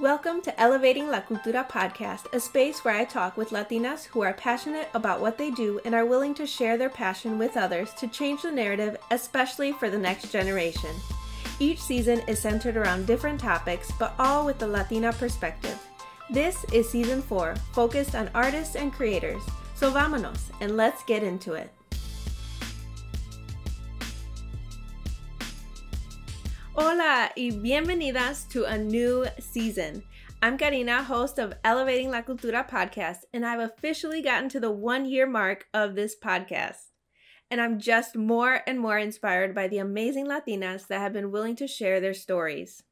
Welcome 0.00 0.42
to 0.42 0.60
Elevating 0.60 1.08
La 1.08 1.20
Cultura 1.20 1.68
podcast, 1.68 2.26
a 2.32 2.40
space 2.40 2.84
where 2.84 2.96
I 2.96 3.04
talk 3.04 3.36
with 3.36 3.50
Latinas 3.50 4.06
who 4.06 4.22
are 4.22 4.32
passionate 4.32 4.88
about 4.92 5.20
what 5.20 5.38
they 5.38 5.52
do 5.52 5.80
and 5.84 5.94
are 5.94 6.04
willing 6.04 6.34
to 6.34 6.48
share 6.48 6.76
their 6.76 6.90
passion 6.90 7.38
with 7.38 7.56
others 7.56 7.94
to 7.94 8.08
change 8.08 8.42
the 8.42 8.50
narrative, 8.50 8.96
especially 9.12 9.70
for 9.70 9.88
the 9.88 9.96
next 9.96 10.32
generation. 10.32 10.90
Each 11.60 11.80
season 11.80 12.22
is 12.26 12.40
centered 12.40 12.76
around 12.76 13.06
different 13.06 13.38
topics, 13.38 13.92
but 13.92 14.16
all 14.18 14.44
with 14.44 14.58
the 14.58 14.66
Latina 14.66 15.12
perspective. 15.12 15.78
This 16.28 16.64
is 16.72 16.90
season 16.90 17.22
four, 17.22 17.54
focused 17.70 18.16
on 18.16 18.30
artists 18.34 18.74
and 18.74 18.92
creators. 18.92 19.44
So 19.76 19.92
vámonos, 19.92 20.50
and 20.60 20.76
let's 20.76 21.04
get 21.04 21.22
into 21.22 21.52
it. 21.52 21.70
Hola 26.76 27.30
y 27.36 27.52
bienvenidas 27.52 28.48
to 28.48 28.64
a 28.64 28.76
new 28.76 29.24
season. 29.38 30.02
I'm 30.42 30.58
Karina, 30.58 31.04
host 31.04 31.38
of 31.38 31.54
Elevating 31.62 32.10
La 32.10 32.22
Cultura 32.22 32.68
podcast, 32.68 33.18
and 33.32 33.46
I've 33.46 33.60
officially 33.60 34.20
gotten 34.20 34.48
to 34.48 34.58
the 34.58 34.72
one 34.72 35.04
year 35.06 35.24
mark 35.24 35.68
of 35.72 35.94
this 35.94 36.16
podcast. 36.16 36.90
And 37.48 37.60
I'm 37.60 37.78
just 37.78 38.16
more 38.16 38.62
and 38.66 38.80
more 38.80 38.98
inspired 38.98 39.54
by 39.54 39.68
the 39.68 39.78
amazing 39.78 40.26
Latinas 40.26 40.88
that 40.88 40.98
have 40.98 41.12
been 41.12 41.30
willing 41.30 41.54
to 41.56 41.68
share 41.68 42.00
their 42.00 42.12
stories. 42.12 42.82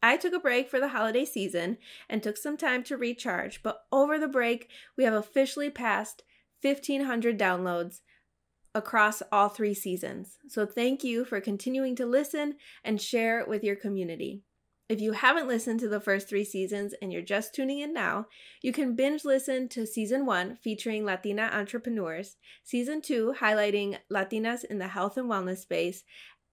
I 0.00 0.16
took 0.16 0.32
a 0.32 0.38
break 0.38 0.70
for 0.70 0.78
the 0.78 0.90
holiday 0.90 1.24
season 1.24 1.78
and 2.08 2.22
took 2.22 2.36
some 2.36 2.56
time 2.56 2.84
to 2.84 2.96
recharge, 2.96 3.64
but 3.64 3.80
over 3.90 4.16
the 4.16 4.28
break, 4.28 4.68
we 4.96 5.02
have 5.02 5.14
officially 5.14 5.70
passed 5.70 6.22
1,500 6.62 7.36
downloads 7.36 7.98
across 8.74 9.22
all 9.30 9.48
three 9.48 9.74
seasons. 9.74 10.38
So 10.48 10.66
thank 10.66 11.04
you 11.04 11.24
for 11.24 11.40
continuing 11.40 11.94
to 11.96 12.06
listen 12.06 12.56
and 12.82 13.00
share 13.00 13.44
with 13.46 13.62
your 13.62 13.76
community. 13.76 14.42
If 14.88 15.00
you 15.00 15.12
haven't 15.12 15.48
listened 15.48 15.80
to 15.80 15.88
the 15.88 16.00
first 16.00 16.28
three 16.28 16.44
seasons 16.44 16.94
and 17.00 17.10
you're 17.10 17.22
just 17.22 17.54
tuning 17.54 17.78
in 17.78 17.94
now, 17.94 18.26
you 18.60 18.70
can 18.70 18.94
binge 18.94 19.24
listen 19.24 19.68
to 19.70 19.86
season 19.86 20.26
one 20.26 20.58
featuring 20.62 21.04
Latina 21.04 21.50
entrepreneurs, 21.52 22.36
season 22.62 23.00
two 23.00 23.34
highlighting 23.40 23.96
Latinas 24.12 24.62
in 24.64 24.78
the 24.78 24.88
health 24.88 25.16
and 25.16 25.30
wellness 25.30 25.58
space, 25.58 26.04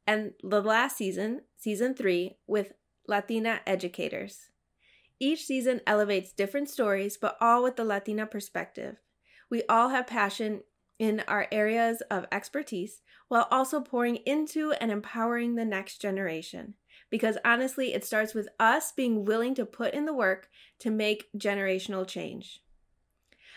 and 0.08 0.32
the 0.42 0.62
last 0.62 0.98
season, 0.98 1.42
season 1.58 1.94
three, 1.94 2.38
with 2.48 2.72
Latina 3.08 3.60
educators. 3.68 4.50
Each 5.20 5.44
season 5.44 5.82
elevates 5.86 6.32
different 6.32 6.70
stories, 6.70 7.18
but 7.18 7.36
all 7.42 7.64
with 7.64 7.76
the 7.76 7.84
Latina 7.84 8.26
perspective. 8.26 8.96
We 9.50 9.64
all 9.68 9.90
have 9.90 10.08
passion 10.08 10.62
in 11.02 11.24
our 11.28 11.48
areas 11.52 12.04
of 12.12 12.28
expertise 12.32 13.02
while 13.28 13.48
also 13.50 13.82
pouring 13.82 14.18
into 14.18 14.72
and 14.74 14.92
empowering 14.92 15.56
the 15.56 15.66
next 15.66 16.00
generation. 16.00 16.76
Because 17.10 17.40
honestly, 17.44 17.96
it 17.96 18.06
starts 18.06 18.36
with 18.36 18.48
us 18.60 18.92
being 18.92 19.26
willing 19.26 19.56
to 19.56 19.66
put 19.66 19.96
in 19.96 20.06
the 20.06 20.14
work 20.14 20.48
to 20.78 20.92
make 20.92 21.28
generational 21.36 22.08
change. 22.08 22.62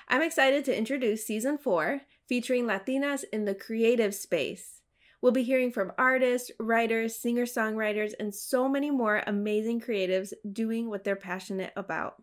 I'm 0.09 0.23
excited 0.23 0.65
to 0.65 0.77
introduce 0.77 1.27
season 1.27 1.59
four, 1.59 2.01
featuring 2.27 2.65
Latinas 2.65 3.25
in 3.31 3.45
the 3.45 3.55
creative 3.55 4.15
space. 4.15 4.81
We'll 5.21 5.33
be 5.33 5.43
hearing 5.43 5.71
from 5.71 5.93
artists, 5.99 6.51
writers, 6.59 7.15
singer 7.15 7.45
songwriters, 7.45 8.13
and 8.19 8.35
so 8.35 8.71
many 8.71 8.91
more 8.91 9.23
amazing 9.27 9.83
creatives 9.83 10.33
doing 10.51 10.89
what 10.89 11.05
they're 11.05 11.15
passionate 11.15 11.75
about. 11.77 12.23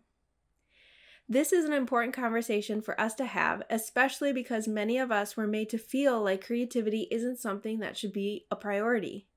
This 1.28 1.52
is 1.52 1.64
an 1.64 1.72
important 1.72 2.14
conversation 2.14 2.82
for 2.82 3.00
us 3.00 3.14
to 3.14 3.24
have, 3.24 3.62
especially 3.70 4.32
because 4.32 4.68
many 4.68 4.98
of 4.98 5.10
us 5.10 5.36
were 5.36 5.46
made 5.46 5.70
to 5.70 5.78
feel 5.78 6.22
like 6.22 6.44
creativity 6.44 7.08
isn't 7.10 7.38
something 7.38 7.78
that 7.78 7.96
should 7.96 8.12
be 8.12 8.44
a 8.50 8.56
priority. 8.56 9.28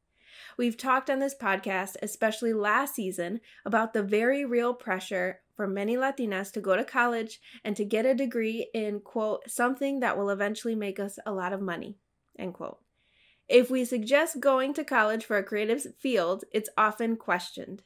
We've 0.58 0.78
talked 0.78 1.09
on 1.09 1.19
this 1.19 1.36
podcast, 1.36 1.95
especially 2.02 2.53
last 2.53 2.95
season, 2.95 3.39
about 3.66 3.94
the 3.94 4.03
very 4.03 4.45
real 4.45 4.73
pressure 4.73 5.41
for 5.53 5.67
many 5.67 5.95
Latinas 5.95 6.52
to 6.53 6.61
go 6.61 6.75
to 6.75 6.83
college 6.83 7.39
and 7.63 7.75
to 7.75 7.86
get 7.86 8.06
a 8.06 8.13
degree 8.13 8.69
in, 8.73 9.00
quote, 9.00 9.50
something 9.50 10.00
that 10.00 10.17
will 10.17 10.30
eventually 10.30 10.75
make 10.75 11.00
us 11.00 11.17
a 11.25 11.31
lot 11.31 11.53
of 11.53 11.61
money, 11.61 11.97
end 12.38 12.53
quote. 12.53 12.79
If 13.47 13.69
we 13.69 13.85
suggest 13.85 14.40
going 14.40 14.74
to 14.74 14.84
college 14.84 15.24
for 15.24 15.38
a 15.38 15.44
creative 15.44 15.85
field, 16.00 16.45
it's 16.51 16.69
often 16.78 17.16
questioned. 17.16 17.84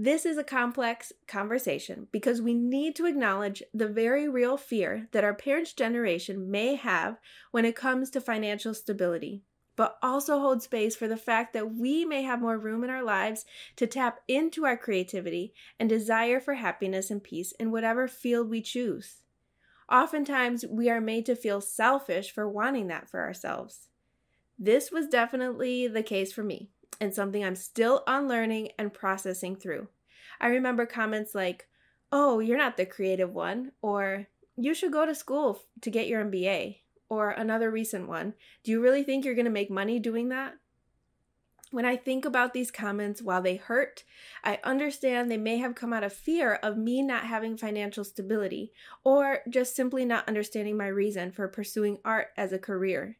This 0.00 0.24
is 0.24 0.38
a 0.38 0.44
complex 0.44 1.12
conversation 1.26 2.06
because 2.12 2.40
we 2.40 2.54
need 2.54 2.94
to 2.94 3.06
acknowledge 3.06 3.64
the 3.74 3.88
very 3.88 4.28
real 4.28 4.56
fear 4.56 5.08
that 5.10 5.24
our 5.24 5.34
parents' 5.34 5.72
generation 5.72 6.48
may 6.48 6.76
have 6.76 7.18
when 7.50 7.64
it 7.64 7.74
comes 7.74 8.08
to 8.10 8.20
financial 8.20 8.74
stability, 8.74 9.42
but 9.74 9.98
also 10.00 10.38
hold 10.38 10.62
space 10.62 10.94
for 10.94 11.08
the 11.08 11.16
fact 11.16 11.52
that 11.52 11.74
we 11.74 12.04
may 12.04 12.22
have 12.22 12.40
more 12.40 12.56
room 12.56 12.84
in 12.84 12.90
our 12.90 13.02
lives 13.02 13.44
to 13.74 13.88
tap 13.88 14.20
into 14.28 14.64
our 14.64 14.76
creativity 14.76 15.52
and 15.80 15.88
desire 15.88 16.38
for 16.38 16.54
happiness 16.54 17.10
and 17.10 17.24
peace 17.24 17.50
in 17.58 17.72
whatever 17.72 18.06
field 18.06 18.48
we 18.48 18.62
choose. 18.62 19.24
Oftentimes, 19.90 20.64
we 20.70 20.88
are 20.88 21.00
made 21.00 21.26
to 21.26 21.34
feel 21.34 21.60
selfish 21.60 22.30
for 22.30 22.48
wanting 22.48 22.86
that 22.86 23.10
for 23.10 23.20
ourselves. 23.20 23.88
This 24.56 24.92
was 24.92 25.08
definitely 25.08 25.88
the 25.88 26.04
case 26.04 26.32
for 26.32 26.44
me 26.44 26.70
and 27.00 27.14
something 27.14 27.44
I'm 27.44 27.56
still 27.56 28.02
unlearning 28.06 28.70
and 28.78 28.92
processing 28.92 29.56
through. 29.56 29.88
I 30.40 30.48
remember 30.48 30.86
comments 30.86 31.34
like, 31.34 31.66
Oh, 32.10 32.38
you're 32.38 32.58
not 32.58 32.76
the 32.76 32.86
creative 32.86 33.34
one, 33.34 33.72
or 33.82 34.26
You 34.56 34.74
should 34.74 34.92
go 34.92 35.06
to 35.06 35.14
school 35.14 35.60
to 35.82 35.90
get 35.90 36.08
your 36.08 36.24
MBA, 36.24 36.78
or 37.08 37.30
another 37.30 37.70
recent 37.70 38.08
one, 38.08 38.34
Do 38.62 38.70
you 38.70 38.80
really 38.80 39.02
think 39.02 39.24
you're 39.24 39.34
going 39.34 39.44
to 39.44 39.50
make 39.50 39.70
money 39.70 39.98
doing 39.98 40.28
that? 40.30 40.54
When 41.70 41.84
I 41.84 41.96
think 41.96 42.24
about 42.24 42.54
these 42.54 42.70
comments, 42.70 43.20
while 43.20 43.42
they 43.42 43.56
hurt, 43.56 44.04
I 44.42 44.58
understand 44.64 45.30
they 45.30 45.36
may 45.36 45.58
have 45.58 45.74
come 45.74 45.92
out 45.92 46.02
of 46.02 46.14
fear 46.14 46.54
of 46.54 46.78
me 46.78 47.02
not 47.02 47.24
having 47.24 47.58
financial 47.58 48.04
stability, 48.04 48.72
or 49.04 49.40
just 49.50 49.76
simply 49.76 50.06
not 50.06 50.26
understanding 50.26 50.78
my 50.78 50.86
reason 50.86 51.30
for 51.30 51.46
pursuing 51.46 51.98
art 52.06 52.28
as 52.38 52.54
a 52.54 52.58
career. 52.58 53.18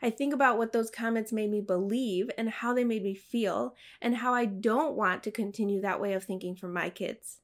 I 0.00 0.10
think 0.10 0.32
about 0.32 0.58
what 0.58 0.72
those 0.72 0.90
comments 0.90 1.32
made 1.32 1.50
me 1.50 1.60
believe 1.60 2.30
and 2.38 2.48
how 2.48 2.72
they 2.72 2.84
made 2.84 3.02
me 3.02 3.14
feel, 3.14 3.74
and 4.00 4.16
how 4.16 4.32
I 4.32 4.44
don't 4.44 4.94
want 4.94 5.22
to 5.24 5.30
continue 5.30 5.80
that 5.80 6.00
way 6.00 6.12
of 6.12 6.24
thinking 6.24 6.54
for 6.56 6.68
my 6.68 6.88
kids. 6.88 7.40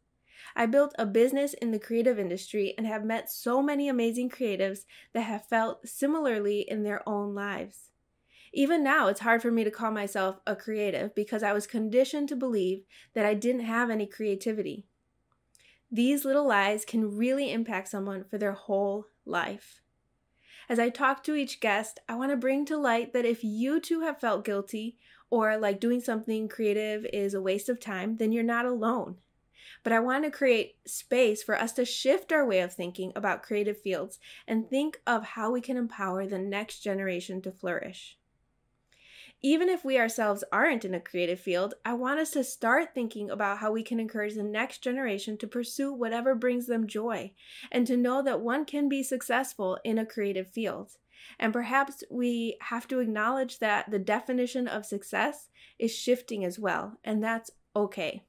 I 0.56 0.66
built 0.66 0.94
a 0.98 1.06
business 1.06 1.54
in 1.54 1.72
the 1.72 1.78
creative 1.78 2.18
industry 2.18 2.74
and 2.78 2.86
have 2.86 3.04
met 3.04 3.30
so 3.30 3.62
many 3.62 3.88
amazing 3.88 4.30
creatives 4.30 4.80
that 5.12 5.22
have 5.22 5.46
felt 5.46 5.86
similarly 5.86 6.60
in 6.60 6.84
their 6.84 7.06
own 7.08 7.34
lives. 7.34 7.90
Even 8.52 8.82
now, 8.82 9.08
it's 9.08 9.20
hard 9.20 9.42
for 9.42 9.50
me 9.50 9.62
to 9.64 9.70
call 9.70 9.90
myself 9.90 10.40
a 10.46 10.56
creative 10.56 11.14
because 11.14 11.42
I 11.42 11.52
was 11.52 11.66
conditioned 11.66 12.28
to 12.30 12.36
believe 12.36 12.84
that 13.14 13.26
I 13.26 13.34
didn't 13.34 13.62
have 13.62 13.90
any 13.90 14.06
creativity. 14.06 14.86
These 15.90 16.24
little 16.24 16.46
lies 16.46 16.84
can 16.84 17.16
really 17.16 17.52
impact 17.52 17.88
someone 17.88 18.24
for 18.24 18.38
their 18.38 18.52
whole 18.52 19.06
life. 19.24 19.82
As 20.68 20.78
I 20.78 20.90
talk 20.90 21.24
to 21.24 21.34
each 21.34 21.60
guest, 21.60 21.98
I 22.10 22.14
want 22.14 22.30
to 22.30 22.36
bring 22.36 22.66
to 22.66 22.76
light 22.76 23.14
that 23.14 23.24
if 23.24 23.42
you 23.42 23.80
too 23.80 24.00
have 24.00 24.20
felt 24.20 24.44
guilty 24.44 24.98
or 25.30 25.56
like 25.56 25.80
doing 25.80 26.00
something 26.00 26.46
creative 26.46 27.06
is 27.10 27.32
a 27.32 27.40
waste 27.40 27.70
of 27.70 27.80
time, 27.80 28.18
then 28.18 28.32
you're 28.32 28.44
not 28.44 28.66
alone. 28.66 29.16
But 29.82 29.94
I 29.94 30.00
want 30.00 30.24
to 30.24 30.30
create 30.30 30.76
space 30.86 31.42
for 31.42 31.58
us 31.58 31.72
to 31.74 31.86
shift 31.86 32.32
our 32.32 32.46
way 32.46 32.60
of 32.60 32.74
thinking 32.74 33.12
about 33.16 33.42
creative 33.42 33.80
fields 33.80 34.18
and 34.46 34.68
think 34.68 35.00
of 35.06 35.24
how 35.24 35.50
we 35.50 35.62
can 35.62 35.78
empower 35.78 36.26
the 36.26 36.38
next 36.38 36.80
generation 36.80 37.40
to 37.42 37.52
flourish. 37.52 38.17
Even 39.40 39.68
if 39.68 39.84
we 39.84 39.98
ourselves 39.98 40.42
aren't 40.50 40.84
in 40.84 40.94
a 40.94 41.00
creative 41.00 41.38
field, 41.38 41.74
I 41.84 41.94
want 41.94 42.18
us 42.18 42.30
to 42.30 42.42
start 42.42 42.92
thinking 42.92 43.30
about 43.30 43.58
how 43.58 43.70
we 43.70 43.84
can 43.84 44.00
encourage 44.00 44.34
the 44.34 44.42
next 44.42 44.78
generation 44.82 45.38
to 45.38 45.46
pursue 45.46 45.92
whatever 45.92 46.34
brings 46.34 46.66
them 46.66 46.88
joy 46.88 47.32
and 47.70 47.86
to 47.86 47.96
know 47.96 48.20
that 48.22 48.40
one 48.40 48.64
can 48.64 48.88
be 48.88 49.02
successful 49.04 49.78
in 49.84 49.96
a 49.96 50.06
creative 50.06 50.50
field. 50.50 50.96
And 51.38 51.52
perhaps 51.52 52.02
we 52.10 52.56
have 52.62 52.88
to 52.88 52.98
acknowledge 52.98 53.60
that 53.60 53.90
the 53.90 53.98
definition 53.98 54.66
of 54.66 54.84
success 54.84 55.48
is 55.78 55.94
shifting 55.94 56.44
as 56.44 56.58
well, 56.58 56.98
and 57.04 57.22
that's 57.22 57.52
okay. 57.76 58.24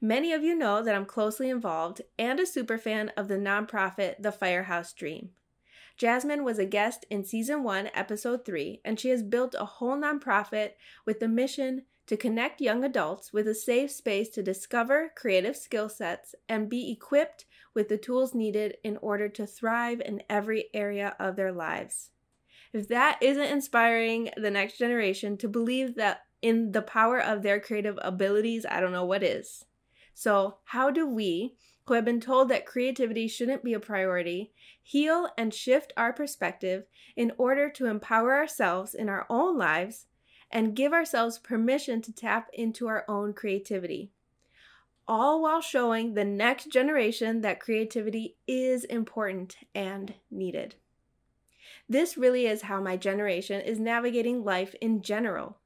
Many 0.00 0.32
of 0.32 0.42
you 0.42 0.54
know 0.54 0.82
that 0.82 0.94
I'm 0.94 1.04
closely 1.04 1.50
involved 1.50 2.00
and 2.18 2.38
a 2.40 2.44
superfan 2.44 3.10
of 3.16 3.28
the 3.28 3.36
nonprofit 3.36 4.22
The 4.22 4.32
Firehouse 4.32 4.92
Dream. 4.92 5.30
Jasmine 5.98 6.44
was 6.44 6.60
a 6.60 6.64
guest 6.64 7.04
in 7.10 7.24
season 7.24 7.64
one, 7.64 7.90
episode 7.92 8.44
three, 8.44 8.80
and 8.84 9.00
she 9.00 9.08
has 9.08 9.24
built 9.24 9.56
a 9.58 9.64
whole 9.64 9.96
nonprofit 9.96 10.70
with 11.04 11.18
the 11.18 11.26
mission 11.26 11.82
to 12.06 12.16
connect 12.16 12.60
young 12.60 12.84
adults 12.84 13.32
with 13.32 13.48
a 13.48 13.54
safe 13.54 13.90
space 13.90 14.28
to 14.30 14.42
discover 14.42 15.12
creative 15.16 15.56
skill 15.56 15.88
sets 15.88 16.36
and 16.48 16.70
be 16.70 16.92
equipped 16.92 17.46
with 17.74 17.88
the 17.88 17.98
tools 17.98 18.32
needed 18.32 18.76
in 18.84 18.96
order 18.98 19.28
to 19.28 19.44
thrive 19.44 20.00
in 20.00 20.22
every 20.30 20.66
area 20.72 21.16
of 21.18 21.34
their 21.34 21.52
lives. 21.52 22.10
If 22.72 22.86
that 22.88 23.18
isn't 23.20 23.42
inspiring 23.42 24.30
the 24.36 24.52
next 24.52 24.78
generation 24.78 25.36
to 25.38 25.48
believe 25.48 25.96
that 25.96 26.20
in 26.40 26.70
the 26.70 26.82
power 26.82 27.20
of 27.20 27.42
their 27.42 27.58
creative 27.58 27.98
abilities, 28.00 28.64
I 28.64 28.80
don't 28.80 28.92
know 28.92 29.04
what 29.04 29.24
is. 29.24 29.64
So, 30.14 30.58
how 30.64 30.90
do 30.90 31.08
we, 31.08 31.56
who 31.88 31.94
have 31.94 32.04
been 32.04 32.20
told 32.20 32.48
that 32.48 32.66
creativity 32.66 33.26
shouldn't 33.26 33.64
be 33.64 33.72
a 33.72 33.80
priority, 33.80 34.52
heal 34.82 35.28
and 35.36 35.52
shift 35.52 35.92
our 35.96 36.12
perspective 36.12 36.84
in 37.16 37.32
order 37.38 37.68
to 37.70 37.86
empower 37.86 38.34
ourselves 38.34 38.94
in 38.94 39.08
our 39.08 39.26
own 39.28 39.56
lives 39.58 40.06
and 40.50 40.76
give 40.76 40.92
ourselves 40.92 41.38
permission 41.38 42.00
to 42.02 42.12
tap 42.12 42.48
into 42.52 42.86
our 42.86 43.04
own 43.08 43.32
creativity. 43.32 44.10
all 45.08 45.40
while 45.40 45.62
showing 45.62 46.12
the 46.12 46.24
next 46.24 46.70
generation 46.70 47.40
that 47.40 47.58
creativity 47.58 48.36
is 48.46 48.84
important 48.84 49.56
and 49.74 50.12
needed. 50.30 50.74
This 51.88 52.18
really 52.18 52.46
is 52.46 52.62
how 52.62 52.82
my 52.82 52.98
generation 52.98 53.62
is 53.62 53.80
navigating 53.80 54.44
life 54.44 54.74
in 54.82 55.00
general, 55.00 55.56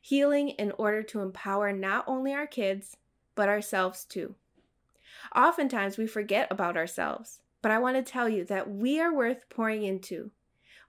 healing 0.00 0.48
in 0.50 0.72
order 0.72 1.04
to 1.04 1.20
empower 1.20 1.72
not 1.72 2.04
only 2.08 2.34
our 2.34 2.48
kids, 2.48 2.96
but 3.36 3.48
ourselves 3.48 4.04
too. 4.04 4.34
Oftentimes 5.34 5.98
we 5.98 6.06
forget 6.06 6.48
about 6.50 6.76
ourselves, 6.76 7.40
but 7.62 7.70
I 7.70 7.78
want 7.78 7.96
to 7.96 8.02
tell 8.02 8.28
you 8.28 8.44
that 8.46 8.70
we 8.70 9.00
are 9.00 9.14
worth 9.14 9.48
pouring 9.48 9.82
into. 9.84 10.30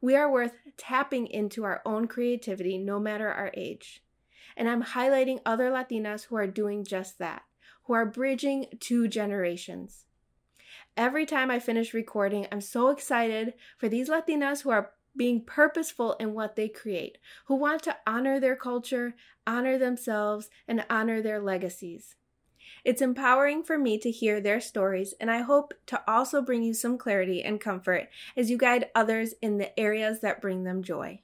We 0.01 0.16
are 0.16 0.31
worth 0.31 0.54
tapping 0.77 1.27
into 1.27 1.63
our 1.63 1.81
own 1.86 2.07
creativity 2.07 2.77
no 2.77 3.00
matter 3.00 3.30
our 3.30 3.51
age. 3.56 4.01
And 4.56 4.69
I'm 4.69 4.83
highlighting 4.83 5.42
other 5.45 5.69
Latinas 5.69 6.25
who 6.25 6.36
are 6.38 6.48
doing 6.48 6.83
just 6.83 7.19
that, 7.19 7.44
who 7.83 7.94
are 7.94 8.06
bridging 8.06 8.68
two 8.80 9.07
generations. 9.07 10.06
Every 10.95 11.25
time 11.25 11.50
I 11.51 11.60
finish 11.60 11.94
recording, 11.94 12.48
I'm 12.51 12.62
so 12.62 12.89
excited 12.89 13.54
for 13.77 13.89
these 13.89 14.10
Latinas 14.10 14.62
who 14.62 14.69
are 14.69 14.92
being 15.15 15.44
purposeful 15.44 16.13
in 16.13 16.33
what 16.33 16.56
they 16.56 16.69
create, 16.69 17.18
who 17.45 17.56
want 17.56 17.83
to 17.83 17.98
honor 18.06 18.39
their 18.39 18.56
culture, 18.56 19.15
honor 19.45 19.77
themselves, 19.77 20.50
and 20.68 20.86
honor 20.89 21.22
their 21.22 21.42
legacies. 21.42 22.15
It's 22.86 23.01
empowering 23.01 23.63
for 23.63 23.77
me 23.77 23.98
to 24.00 24.12
hear 24.12 24.39
their 24.39 24.62
stories, 24.62 25.13
and 25.19 25.30
I 25.30 25.42
hope 25.42 25.74
to 25.88 26.01
also 26.07 26.42
bring 26.42 26.63
you 26.63 26.74
some 26.74 26.98
clarity 26.98 27.44
and 27.44 27.60
comfort 27.60 28.10
as 28.36 28.50
you 28.50 28.57
guide 28.57 28.89
others 28.95 29.33
in 29.42 29.57
the 29.57 29.77
areas 29.80 30.21
that 30.21 30.42
bring 30.42 30.63
them 30.63 30.83
joy. 30.83 31.21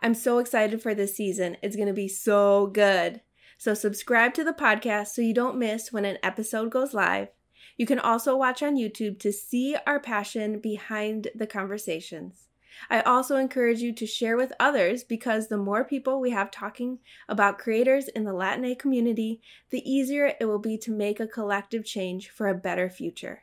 I'm 0.00 0.14
so 0.14 0.38
excited 0.38 0.82
for 0.82 0.94
this 0.94 1.14
season. 1.14 1.56
It's 1.62 1.76
going 1.76 1.88
to 1.88 1.92
be 1.92 2.08
so 2.08 2.68
good. 2.68 3.20
So, 3.58 3.74
subscribe 3.74 4.32
to 4.34 4.44
the 4.44 4.54
podcast 4.54 5.08
so 5.08 5.20
you 5.20 5.34
don't 5.34 5.58
miss 5.58 5.92
when 5.92 6.06
an 6.06 6.18
episode 6.22 6.70
goes 6.70 6.94
live. 6.94 7.28
You 7.76 7.86
can 7.86 7.98
also 7.98 8.36
watch 8.36 8.62
on 8.62 8.76
YouTube 8.76 9.18
to 9.20 9.32
see 9.32 9.76
our 9.86 10.00
passion 10.00 10.60
behind 10.60 11.28
the 11.34 11.46
conversations. 11.46 12.48
I 12.88 13.00
also 13.00 13.36
encourage 13.36 13.80
you 13.80 13.92
to 13.94 14.06
share 14.06 14.36
with 14.36 14.52
others 14.58 15.04
because 15.04 15.48
the 15.48 15.56
more 15.56 15.84
people 15.84 16.20
we 16.20 16.30
have 16.30 16.50
talking 16.50 16.98
about 17.28 17.58
creators 17.58 18.08
in 18.08 18.24
the 18.24 18.32
Latina 18.32 18.74
community, 18.74 19.40
the 19.70 19.88
easier 19.90 20.34
it 20.40 20.44
will 20.46 20.58
be 20.58 20.78
to 20.78 20.90
make 20.90 21.20
a 21.20 21.26
collective 21.26 21.84
change 21.84 22.30
for 22.30 22.48
a 22.48 22.54
better 22.54 22.88
future. 22.88 23.42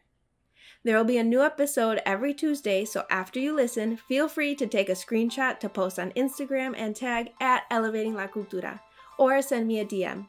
There 0.84 0.96
will 0.96 1.04
be 1.04 1.18
a 1.18 1.24
new 1.24 1.42
episode 1.42 2.02
every 2.06 2.34
Tuesday, 2.34 2.86
so 2.86 3.04
after 3.10 3.40
you 3.40 3.54
listen, 3.54 3.98
feel 3.98 4.30
free 4.30 4.56
to 4.56 4.68
take 4.68 4.90
a 4.90 4.94
screenshot 4.94 5.60
to 5.60 5.70
post 5.70 6.00
on 6.00 6.12
Instagram 6.12 6.76
and 6.78 6.96
tag 6.96 7.32
at 7.42 7.64
Elevating 7.70 8.14
La 8.14 8.28
Cultura, 8.28 8.80
or 9.18 9.42
send 9.42 9.68
me 9.68 9.80
a 9.80 9.86
DM. 9.86 10.28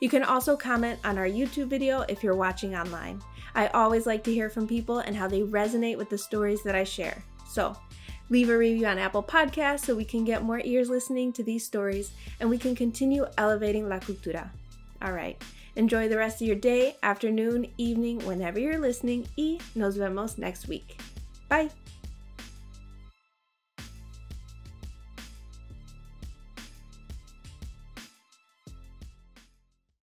You 0.00 0.08
can 0.08 0.22
also 0.22 0.56
comment 0.56 1.00
on 1.04 1.18
our 1.18 1.26
YouTube 1.26 1.66
video 1.66 2.06
if 2.08 2.22
you're 2.22 2.36
watching 2.36 2.74
online. 2.76 3.20
I 3.54 3.66
always 3.68 4.06
like 4.06 4.22
to 4.24 4.32
hear 4.32 4.48
from 4.48 4.68
people 4.68 5.00
and 5.00 5.16
how 5.16 5.26
they 5.26 5.42
resonate 5.42 5.98
with 5.98 6.08
the 6.08 6.18
stories 6.18 6.62
that 6.62 6.76
I 6.76 6.84
share. 6.84 7.22
So, 7.46 7.76
Leave 8.30 8.50
a 8.50 8.58
review 8.58 8.86
on 8.86 8.98
Apple 8.98 9.22
Podcasts 9.22 9.84
so 9.84 9.94
we 9.94 10.04
can 10.04 10.24
get 10.24 10.42
more 10.42 10.60
ears 10.64 10.90
listening 10.90 11.32
to 11.32 11.42
these 11.42 11.64
stories 11.64 12.12
and 12.40 12.50
we 12.50 12.58
can 12.58 12.74
continue 12.74 13.26
elevating 13.38 13.88
La 13.88 13.98
Cultura. 13.98 14.50
All 15.00 15.12
right. 15.12 15.42
Enjoy 15.76 16.08
the 16.08 16.18
rest 16.18 16.42
of 16.42 16.46
your 16.46 16.56
day, 16.56 16.96
afternoon, 17.02 17.68
evening, 17.78 18.18
whenever 18.26 18.58
you're 18.58 18.78
listening, 18.78 19.28
y 19.36 19.58
nos 19.74 19.96
vemos 19.96 20.36
next 20.36 20.66
week. 20.66 21.00
Bye. 21.48 21.70